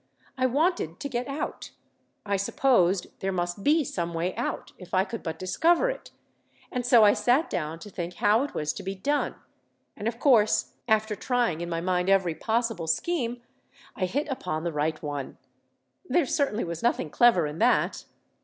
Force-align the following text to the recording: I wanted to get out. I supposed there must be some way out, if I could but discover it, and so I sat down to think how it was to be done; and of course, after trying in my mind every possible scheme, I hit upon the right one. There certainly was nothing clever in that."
I 0.35 0.47
wanted 0.47 0.99
to 0.99 1.07
get 1.09 1.27
out. 1.27 1.69
I 2.25 2.35
supposed 2.35 3.19
there 3.19 3.31
must 3.31 3.63
be 3.63 3.83
some 3.83 4.15
way 4.15 4.35
out, 4.35 4.71
if 4.79 4.95
I 4.95 5.03
could 5.03 5.21
but 5.21 5.37
discover 5.37 5.91
it, 5.91 6.09
and 6.71 6.83
so 6.83 7.03
I 7.03 7.13
sat 7.13 7.51
down 7.51 7.77
to 7.77 7.89
think 7.91 8.15
how 8.15 8.41
it 8.41 8.55
was 8.55 8.73
to 8.73 8.81
be 8.81 8.95
done; 8.95 9.35
and 9.95 10.07
of 10.07 10.17
course, 10.17 10.73
after 10.87 11.15
trying 11.15 11.61
in 11.61 11.69
my 11.69 11.81
mind 11.81 12.09
every 12.09 12.33
possible 12.33 12.87
scheme, 12.87 13.43
I 13.95 14.05
hit 14.07 14.27
upon 14.29 14.63
the 14.63 14.73
right 14.73 14.99
one. 15.03 15.37
There 16.05 16.25
certainly 16.25 16.63
was 16.63 16.81
nothing 16.81 17.11
clever 17.11 17.45
in 17.45 17.59
that." 17.59 18.05